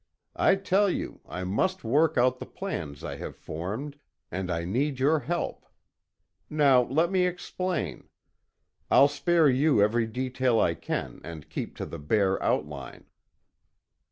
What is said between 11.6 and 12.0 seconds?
to the